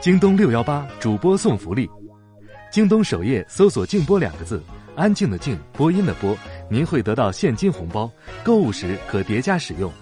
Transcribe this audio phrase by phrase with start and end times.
[0.00, 1.90] 京东六幺八主播送福利，
[2.70, 4.62] 京东首页搜索“静波”两个字，
[4.94, 6.38] 安静的静，播音的播，
[6.70, 8.08] 您会得到现金红包，
[8.44, 9.92] 购物时可叠加使用，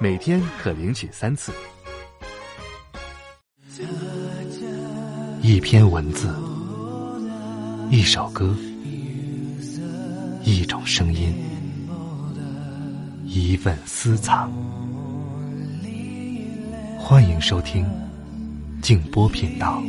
[0.00, 1.52] 每天可领取三次。
[5.40, 6.34] 一篇文字，
[7.90, 8.56] 一首歌，
[10.42, 11.32] 一种声音，
[13.24, 14.52] 一份私藏。
[16.98, 17.86] 欢迎收听
[18.84, 19.82] 静波频道。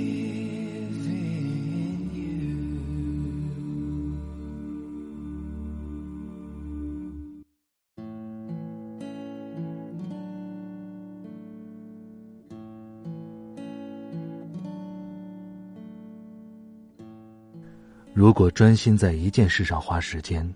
[18.14, 20.50] 如果专心在一件事上花时间，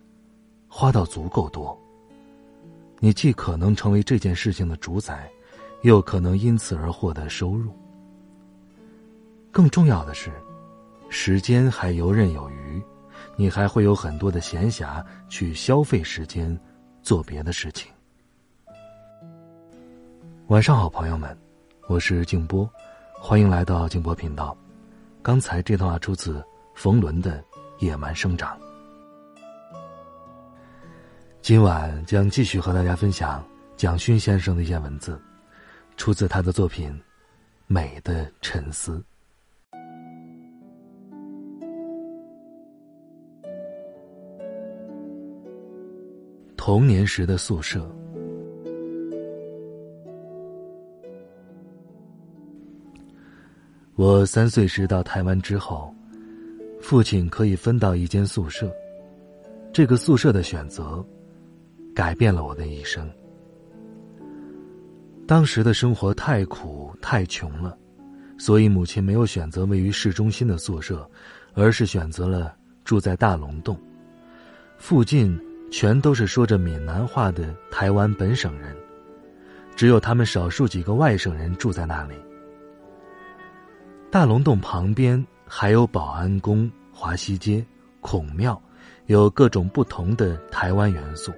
[0.69, 1.77] 花到足够多，
[2.99, 5.30] 你既可能成为这件事情的主宰。
[5.83, 7.71] 又可能因此而获得收入。
[9.52, 10.31] 更重要的是，
[11.09, 12.81] 时间还游刃有余，
[13.36, 16.58] 你还会有很多的闲暇去消费时间，
[17.02, 17.92] 做别的事情。
[20.47, 21.38] 晚上好，朋友们，
[21.88, 22.70] 我是静波，
[23.14, 24.55] 欢迎来到静波频道。
[25.22, 27.39] 刚才这段话出自冯仑的
[27.80, 28.58] 《野蛮生长》。
[31.42, 33.44] 今晚将继续和大家分享
[33.75, 35.20] 蒋勋先生的一些文字。
[35.97, 36.89] 出自他的作品
[37.67, 38.97] 《美的沉思》。
[46.70, 47.84] 童年时的宿舍，
[53.95, 55.92] 我三岁时到台湾之后，
[56.80, 58.72] 父亲可以分到一间宿舍，
[59.73, 61.03] 这个宿舍的选择，
[61.95, 63.09] 改变了我的一生。
[65.26, 67.76] 当时的生活太苦太穷了，
[68.38, 71.09] 所以母亲没有选择位于市中心的宿舍，
[71.56, 73.76] 而是选择了住在大龙洞。
[74.78, 75.36] 附近
[75.71, 78.75] 全都是说着闽南话的台湾本省人，
[79.75, 82.15] 只有他们少数几个外省人住在那里。
[84.11, 87.65] 大龙洞旁边还有保安宫、华西街、
[88.02, 88.61] 孔庙，
[89.05, 91.31] 有各种不同的台湾元素。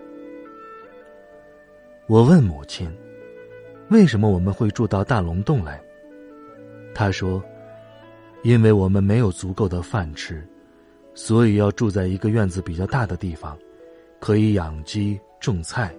[2.07, 2.91] 我问母亲。
[3.89, 5.77] 为什么我们会住到大龙洞来？
[6.95, 7.43] 他说
[8.41, 10.47] ：“因为我们没有足够的饭吃，
[11.13, 13.57] 所以要住在一个院子比较大的地方，
[14.21, 15.93] 可以养鸡种菜，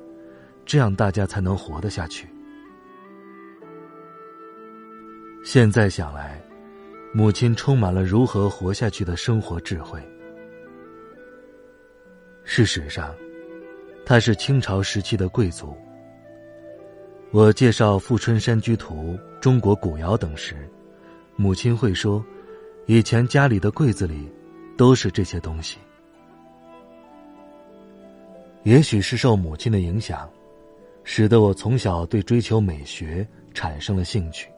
[0.65, 2.27] 这样大家才能活得下去。”
[5.45, 6.41] 现在想来，
[7.13, 10.01] 母亲充满了如何活下去的生活智慧。
[12.45, 13.15] 事实上，
[14.07, 15.77] 他是清朝时期的贵族。
[17.33, 18.95] 我介绍《富春山居图》
[19.41, 20.69] 《中国古窑》等时，
[21.35, 22.25] 母亲会说
[22.87, 24.31] ：“以前家里的柜子里
[24.77, 25.79] 都是这些东西。”
[28.65, 30.31] 也许是受母亲的影响，
[31.05, 34.49] 使得我从小对追求美学产生了兴趣。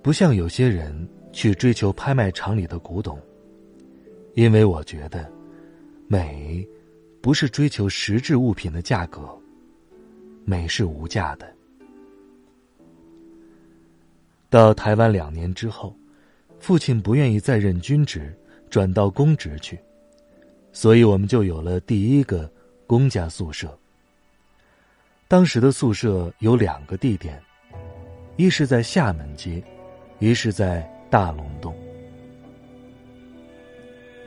[0.00, 3.18] 不像有些人去追求拍卖场里的古董，
[4.34, 5.28] 因为我觉得，
[6.06, 6.66] 美
[7.20, 9.28] 不是追求实质物品的价格。
[10.44, 11.52] 美是无价的。
[14.48, 15.92] 到台湾两年之后，
[16.60, 18.32] 父亲不愿意再任军职，
[18.70, 19.76] 转到公职去，
[20.76, 22.46] 所以我们就有了第一个
[22.86, 23.66] 公家宿舍。
[25.26, 27.42] 当时的宿舍有两个地点，
[28.36, 29.64] 一是在厦门街，
[30.18, 31.74] 一是在大龙洞。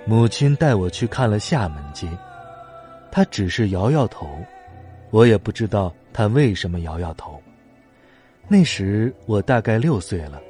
[0.07, 2.09] 母亲带我去看了厦门街，
[3.11, 4.27] 她只是摇摇头，
[5.11, 5.93] 我也不知道。
[6.11, 7.39] 她为什么摇摇头？
[8.47, 10.41] 那时我大概六岁了，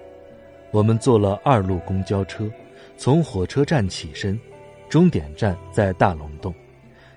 [0.72, 2.50] 我们坐了二路公交车，
[2.96, 4.40] 从火车站起身，
[4.90, 6.54] 终点站在大龙洞，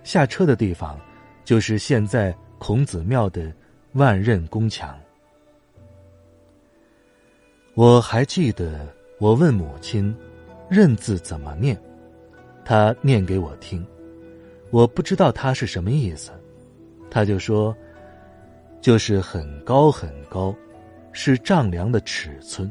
[0.04, 1.00] 下车的地方
[1.44, 3.52] 就是现在孔子庙的
[3.94, 4.96] 万仞宫墙。
[7.74, 8.86] 我还记得，
[9.19, 10.14] 我问母亲
[10.70, 11.76] “仞”字怎么念，
[12.64, 13.84] 她念给我听，
[14.70, 16.30] 我不知道他是什么意思，
[17.10, 17.75] 他就说。
[18.82, 20.52] 就是很高很高，
[21.12, 22.68] 是丈量的尺寸。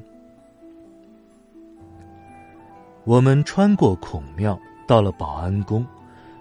[3.06, 4.60] 我们穿过孔庙，
[4.92, 5.88] 到了保安宫，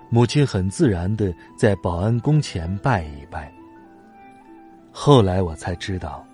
[0.09, 3.49] 母亲很自然的在保安宫前拜一拜。
[4.91, 6.27] 后来我才知道，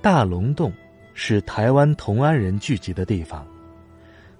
[0.00, 0.72] 大龙洞
[1.12, 3.44] 是台湾同安人聚集的地方，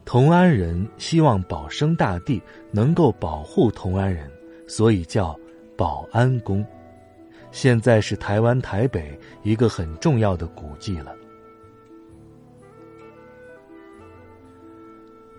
[0.04, 2.40] 同安人希望保生大帝
[2.70, 4.30] 能够保护同安人，
[4.68, 5.36] 所以叫
[5.76, 6.64] 保安宫。
[7.50, 11.12] 现在是台湾台北一个很重要的古迹了。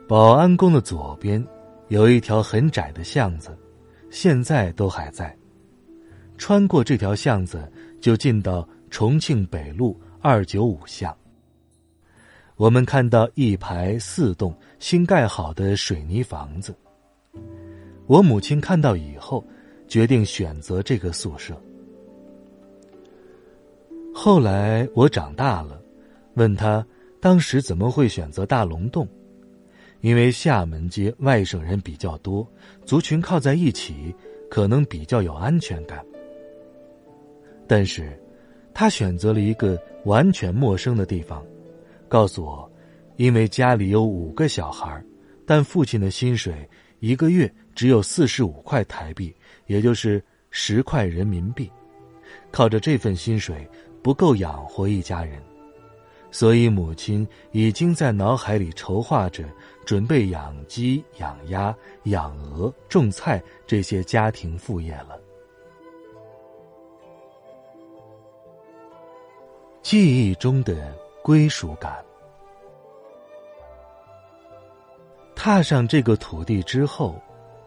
[0.05, 1.41] 保安宫的左边
[1.91, 3.49] 有一条很窄的巷子，
[4.09, 5.37] 现在都还在。
[6.37, 11.13] 穿过这条巷子，就进到重庆北路二九五巷。
[12.55, 16.73] 我们看到一排四栋新盖好的水泥房子。
[18.07, 19.45] 我母亲看到以后，
[19.85, 21.61] 决定选择这个宿舍。
[24.13, 25.77] 后来我长大了，
[26.35, 26.87] 问他
[27.19, 29.05] 当时怎么会选择大龙洞，
[30.01, 32.47] 因为厦门街外省人比较多，
[32.85, 34.13] 族群靠在一起，
[34.49, 36.03] 可能比较有安全感。
[37.67, 38.19] 但是，
[38.73, 41.45] 他选择了一个完全陌生的地方，
[42.09, 42.69] 告诉我，
[43.15, 45.01] 因为家里有五个小孩，
[45.45, 46.67] 但父亲的薪水
[46.99, 49.33] 一个月只有四十五块台币，
[49.67, 51.71] 也就是十块人民币，
[52.51, 53.67] 靠着这份薪水
[54.01, 55.41] 不够养活一家人，
[56.31, 59.43] 所以母亲已经在脑海里筹划着
[59.85, 65.19] 准备养鸡、养鸭、养鹅、种菜这些家庭副业了。
[69.81, 72.03] 记忆中的归属感。
[75.35, 77.19] 踏上这个土地之后，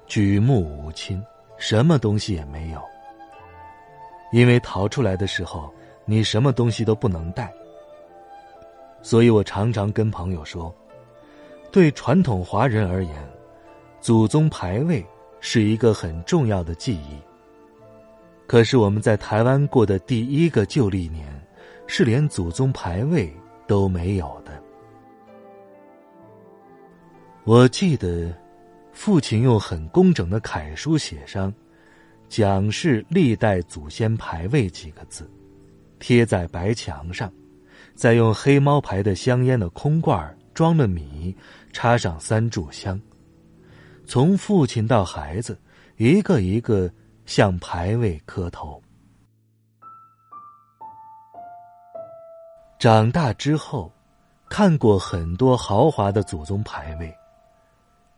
[0.06, 1.22] 举目无亲，
[1.58, 2.81] 什么东西也没有。
[4.32, 5.72] 因为逃出来的时候，
[6.05, 7.52] 你什么东西都不能带。
[9.05, 10.75] 所以我常常跟朋友说，
[11.71, 13.15] 对传统华人而言，
[14.01, 15.06] 祖宗牌位
[15.39, 17.17] 是一个很重要的记忆。
[18.49, 21.33] 可是我们在台湾过的第一个旧历年。
[21.87, 23.31] 是连祖宗牌位
[23.67, 24.59] 都没有的。
[27.45, 28.35] 我记得，
[28.91, 31.53] 父亲用很工整的楷书写上
[32.27, 35.31] “蒋氏历代祖先牌位”几个字，
[35.99, 37.31] 贴在白墙上，
[37.94, 41.35] 再用黑猫牌的香烟的空罐装了米，
[41.73, 43.00] 插上三炷香，
[44.06, 45.58] 从父亲到孩子，
[45.96, 46.91] 一个一个
[47.25, 48.82] 向牌位磕头。
[52.79, 53.91] 长大之后，
[54.50, 57.12] 看过很多豪华的祖宗牌位，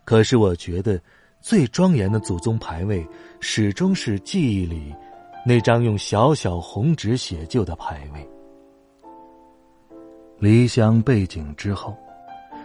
[0.05, 1.01] 可是我觉得
[1.41, 3.07] 最庄严的祖宗牌位，
[3.41, 4.95] 始终是记忆里
[5.45, 8.29] 那张用小小红纸写就的牌位。
[10.39, 11.97] 离乡背井之后，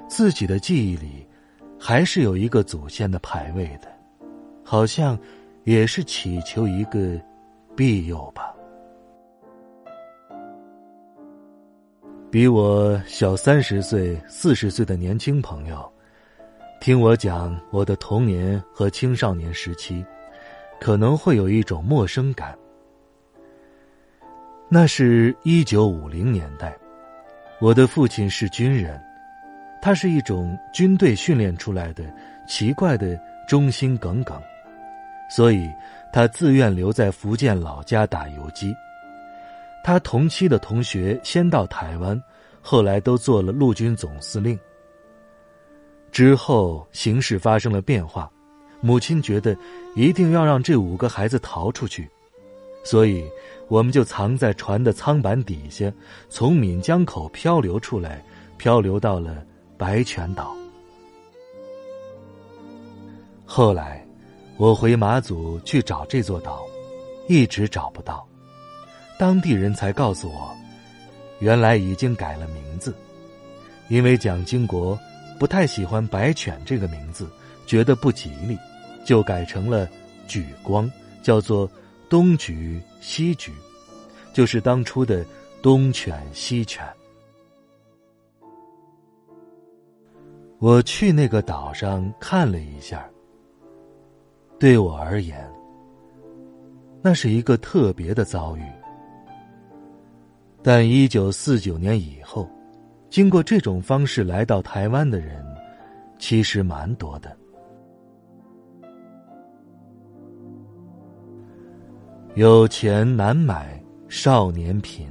[0.08, 1.26] 自己的记忆里，
[1.80, 3.88] 还是有一个祖先的牌位的，
[4.64, 5.18] 好像
[5.64, 7.20] 也是祈求一个
[7.76, 8.54] 庇佑吧。
[12.30, 15.92] 比我小三十岁、四十岁的年轻朋友，
[16.80, 20.06] 听我讲我的童年和青少年时期，
[20.80, 22.58] 可能会有一种陌生感。
[24.70, 26.74] 那是一九五零年代，
[27.62, 29.00] 我的父亲是军人，
[29.80, 32.04] 他是一种军队训练出来的
[32.48, 33.16] 奇怪的
[33.48, 34.42] 忠心耿耿，
[35.30, 35.70] 所以
[36.12, 38.76] 他自愿留在福建老家打游击。
[39.84, 42.20] 他同期的同学先到台湾，
[42.62, 44.60] 后来都做了陆军总司令。
[46.12, 48.28] 之后形势发生了变化，
[48.80, 49.56] 母亲觉得
[49.96, 52.10] 一定要让这五个孩子逃出去，
[52.84, 53.24] 所以
[53.68, 55.92] 我们就藏在船的舱板底下，
[56.30, 58.24] 从闽江口漂流出来，
[58.58, 59.46] 漂流到了
[59.78, 60.56] 白泉岛。
[63.46, 64.06] 后来，
[64.58, 66.64] 我回马祖去找这座岛，
[67.28, 68.26] 一直找不到。
[69.20, 70.50] 当地人才告诉我，
[71.40, 72.96] 原来已经改了名字，
[73.90, 74.98] 因为蒋经国
[75.40, 77.30] 不太喜欢“白犬”这个名字，
[77.68, 78.58] 觉得不吉利，
[79.06, 79.88] 就改成了
[80.28, 80.90] “举光”，
[81.22, 81.70] 叫做
[82.12, 83.54] “东举西举”，
[84.36, 85.26] 就是当初的
[85.64, 86.86] “东犬西犬”。
[90.60, 93.10] 我去那个岛上看了一下，
[94.60, 95.50] 对我而言，
[97.02, 98.64] 那是一个特别的遭遇。
[100.62, 102.46] 但一九四九年以后，
[103.10, 105.42] 经过这种方式来到台湾的人，
[106.20, 107.38] 其实蛮多的。
[112.36, 115.06] 有钱难买少年贫。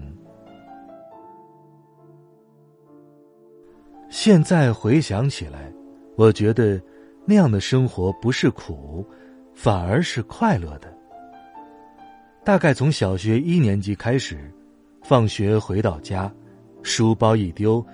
[4.09, 5.71] 现在回想起来，
[6.17, 6.81] 我觉得
[7.27, 9.05] 那样的生活不是苦，
[9.53, 10.91] 反而是快乐的。
[12.43, 14.39] 大概从小学一年级开始。
[15.03, 16.31] 放学回到家，
[16.83, 17.85] 书包一丢，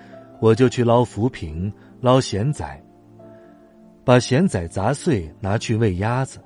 [0.41, 2.83] 我就去捞浮萍、捞咸仔，
[4.03, 6.37] 把咸仔砸碎拿去喂鸭子，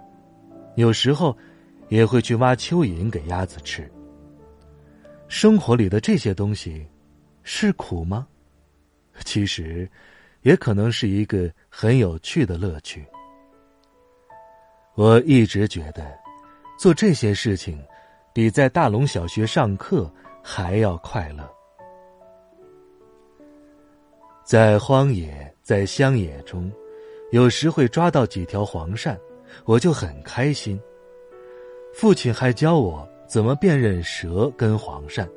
[0.75, 1.35] 有时候
[1.91, 3.91] 也会去挖蚯蚓给鸭子吃。
[5.27, 6.87] 生活里的这些东西，
[7.43, 8.25] 是苦吗？
[9.25, 9.89] 其实，
[10.41, 13.05] 也可能是一个很有趣的乐趣。
[14.95, 16.17] 我一直觉得，
[16.79, 17.77] 做这些事情，
[18.33, 20.09] 比在大龙小学上课
[20.41, 21.45] 还要快乐。
[24.45, 26.71] 在荒野，在乡野中，
[27.31, 29.17] 有时会抓到几条黄鳝，
[29.65, 30.81] 我就很开心。
[31.93, 35.27] 父亲还教我怎么辨认蛇跟黄鳝，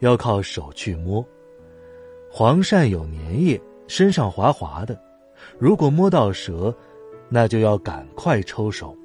[0.00, 1.24] 要靠手去摸。
[2.30, 4.98] 黄鳝有粘液，身上滑滑的，
[5.58, 6.74] 如果摸到蛇，
[7.28, 8.96] 那就要赶快抽手。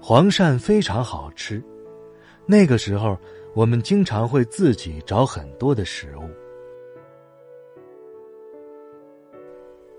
[0.00, 1.62] 黄鳝非常好吃，
[2.46, 3.18] 那个时候
[3.54, 6.22] 我们经常会自己找很多的食物。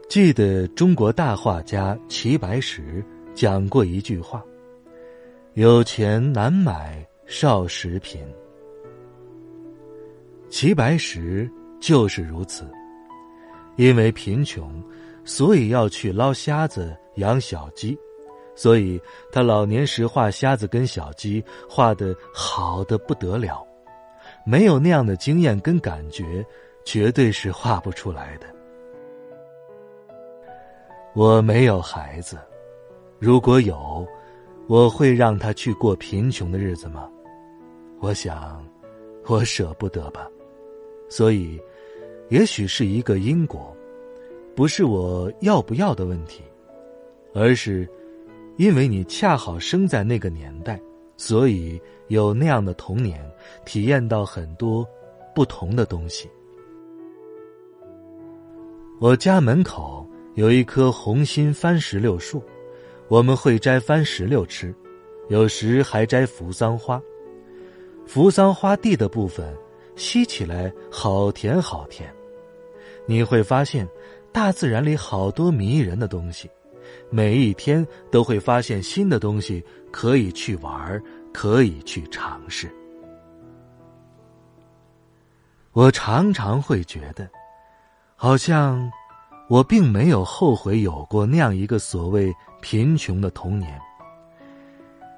[0.08, 3.02] 记得中国大画家齐白石
[3.34, 4.44] 讲过一句话
[5.54, 8.26] ：“有钱难买少时贫。”
[10.50, 12.66] 齐白石就是如此，
[13.76, 14.82] 因为贫穷，
[15.26, 17.98] 所以要去捞虾子养小鸡，
[18.56, 23.66] 所以他老年时画虾子跟小鸡画的好的不得了，
[24.46, 26.46] 没有那样的经验跟感觉，
[26.86, 28.48] 绝对是画不出来的。
[31.14, 32.38] 我没有孩子，
[33.20, 34.08] 如果有，
[34.68, 37.10] 我会让他去过贫穷的日子吗？
[38.00, 38.66] 我想，
[39.28, 40.28] 我舍不得吧。
[41.10, 41.60] 所以，
[42.30, 43.76] 也许是一个因果，
[44.56, 46.42] 不是我要不要的问题，
[47.34, 47.88] 而是
[48.58, 50.80] 因为你恰好生在那个年代，
[51.18, 53.20] 所以有那样的童年，
[53.66, 54.88] 体验到很多
[55.36, 56.30] 不同的东西。
[59.00, 60.08] 我家门口。
[60.36, 62.42] 有一棵红心番石榴树，
[63.12, 64.74] 我们会摘番石榴吃，
[65.28, 66.98] 有时还摘扶桑花。
[68.08, 69.54] 扶桑花蒂的部分
[69.98, 72.10] 吸起来好甜好甜。
[73.06, 73.86] 你会发现，
[74.32, 76.50] 大自然里好多迷人的东西，
[77.10, 81.04] 每一天都会发现新的东西可以去玩，
[81.34, 82.74] 可以去尝试。
[85.74, 87.30] 我常常会觉得，
[88.16, 88.90] 好像。
[89.52, 93.78] 我并没有后悔有过那样一个所谓贫穷的童年。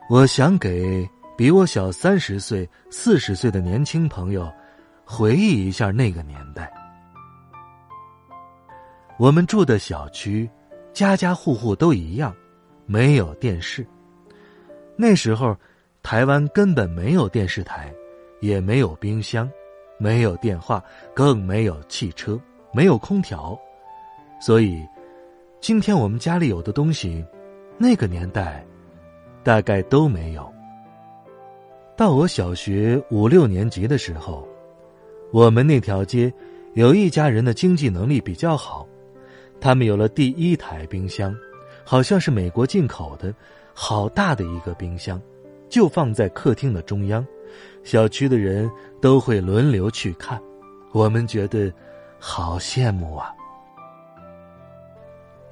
[0.10, 4.52] 我想给比我小三十岁、四十岁的年轻朋友
[5.06, 6.74] 回忆一下那个年代。
[9.20, 10.50] 我们住的小区，
[10.94, 12.36] 家家户户都一样，
[12.88, 13.86] 没有电视。
[14.96, 15.56] 那时候，
[16.02, 17.94] 台湾根本没有电视台，
[18.42, 19.48] 也没有冰箱，
[20.00, 22.36] 没有电话，更没有汽车，
[22.74, 23.56] 没有空调。
[24.46, 24.86] 所以，
[25.62, 27.26] 今天我们家里有的东西，
[27.78, 28.62] 那个年代
[29.42, 30.54] 大概都没有。
[31.96, 34.46] 到我小学五六年级的时候，
[35.32, 36.30] 我们那条街
[36.74, 38.86] 有一家人的经济能力比较好，
[39.62, 41.34] 他们有了第一台冰箱，
[41.86, 43.34] 好像是美国进口的，
[43.74, 45.22] 好大的一个冰箱，
[45.70, 47.26] 就放在客厅的中央，
[47.86, 48.70] 小区的人
[49.00, 50.38] 都会轮流去看，
[50.92, 51.74] 我们觉得
[52.20, 53.34] 好羡慕啊。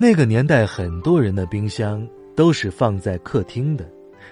[0.02, 3.88] 那个年代，很多人的冰箱都是放在客厅的，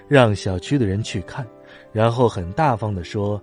[0.08, 1.46] 让小区的人去看，
[1.92, 3.40] 然后很大方的说：“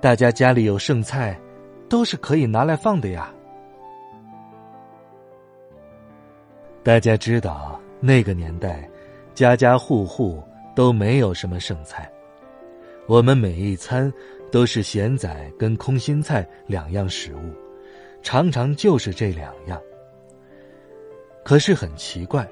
[0.00, 1.38] 大家家里有剩菜，
[1.86, 3.30] 都是可以拿来放的呀。”
[6.82, 8.88] 大家知道，那个年代，
[9.34, 10.42] 家家户户
[10.74, 12.10] 都没有什么剩菜，
[13.06, 14.10] 我们每一餐
[14.50, 17.52] 都是咸仔跟空心菜两样食物，
[18.22, 19.78] 常常就是这两样。
[21.48, 22.46] 可是很奇怪，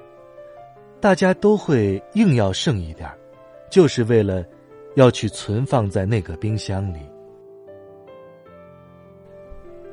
[0.99, 3.07] 大家都会硬要剩一点
[3.69, 4.43] 就是为了
[4.95, 6.97] 要去存放在那个冰箱里。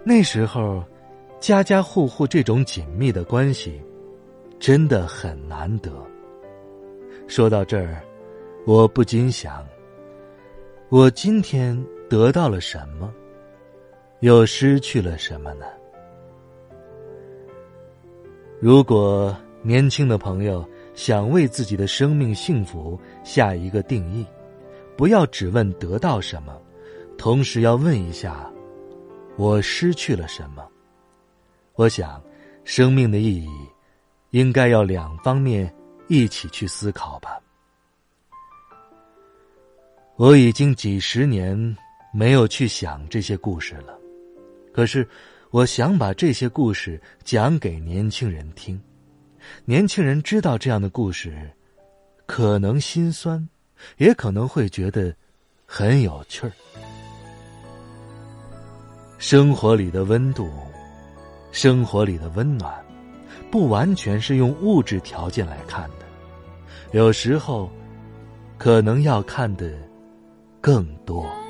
[0.03, 0.83] 那时候，
[1.39, 3.79] 家家户户这种紧密的关系，
[4.59, 5.93] 真的很难得。
[7.29, 8.03] 说到这儿，
[8.67, 9.63] 我不禁想：
[10.89, 13.13] 我今天得到了什么，
[14.21, 15.67] 又失去了什么呢？
[18.65, 24.27] 如果年轻的朋友想为自己的生命幸福下一个定义，
[24.97, 26.59] 不要只问得到什么，
[27.19, 28.51] 同时要问一下：
[29.37, 30.67] 我失去了什么？
[31.75, 32.19] 我想，
[32.65, 33.51] 生命的意义
[34.31, 35.71] 应该要两方面
[36.09, 37.39] 一起去思考吧。
[40.17, 41.55] 我已经几十年
[42.15, 43.95] 没有去想这些故事了，
[44.73, 45.07] 可是。
[45.55, 48.81] 我想把这些故事讲给年轻人听。
[49.65, 51.49] 年轻人知道这样的故事
[52.27, 53.49] 可能心酸
[53.99, 55.15] 也可能会觉得
[55.65, 56.53] 很有趣儿。
[59.17, 60.51] 生活里的温度
[61.53, 62.85] 生活里的温暖
[63.49, 66.07] 不完全是用物质条件来看的。
[66.91, 67.71] 有时候
[68.59, 69.73] 可能要看的
[70.61, 71.44] 更多。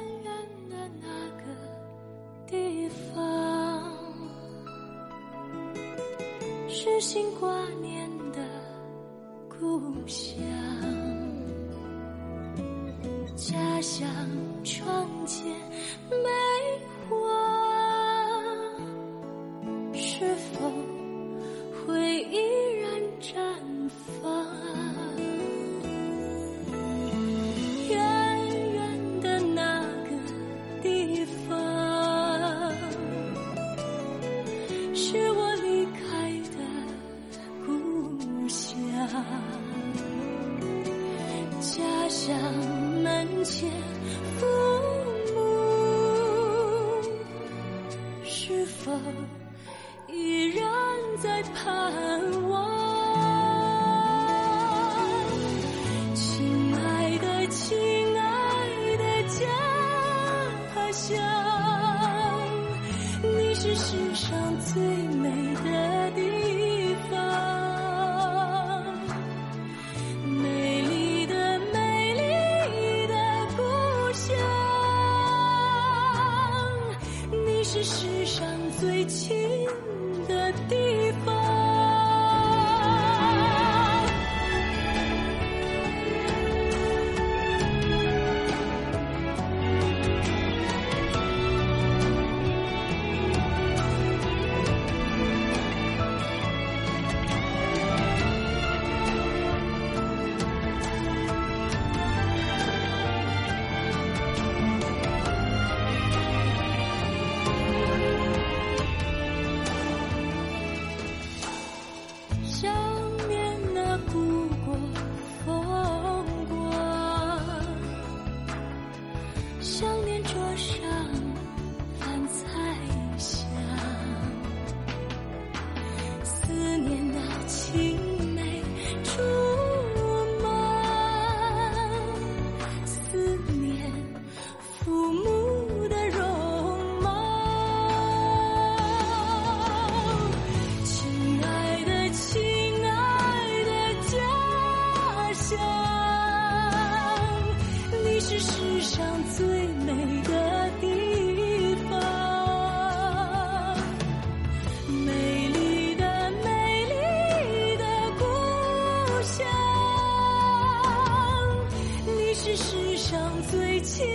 [162.45, 164.07] 是世上最亲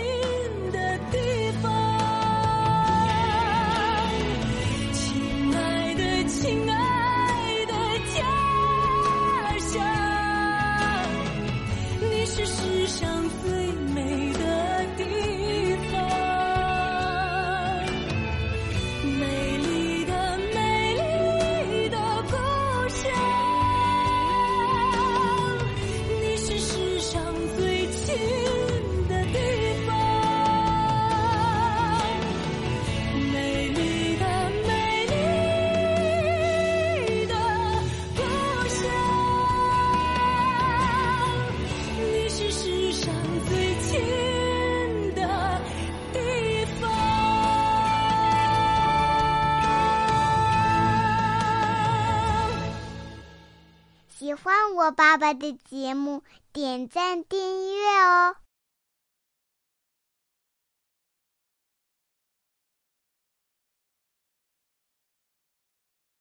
[54.90, 56.22] 爸爸的节目
[56.52, 57.38] 点赞订
[57.74, 58.36] 阅哦。